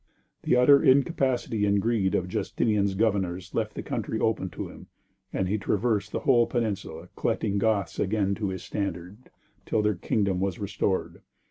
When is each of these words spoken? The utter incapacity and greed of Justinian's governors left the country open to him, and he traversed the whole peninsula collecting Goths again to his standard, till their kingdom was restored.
The 0.41 0.55
utter 0.55 0.81
incapacity 0.83 1.63
and 1.63 1.79
greed 1.79 2.15
of 2.15 2.27
Justinian's 2.27 2.95
governors 2.95 3.53
left 3.53 3.75
the 3.75 3.83
country 3.83 4.19
open 4.19 4.49
to 4.49 4.67
him, 4.67 4.87
and 5.31 5.47
he 5.47 5.59
traversed 5.59 6.11
the 6.11 6.21
whole 6.21 6.47
peninsula 6.47 7.09
collecting 7.15 7.59
Goths 7.59 7.99
again 7.99 8.33
to 8.33 8.49
his 8.49 8.63
standard, 8.63 9.29
till 9.63 9.83
their 9.83 9.93
kingdom 9.93 10.39
was 10.39 10.57
restored. 10.57 11.21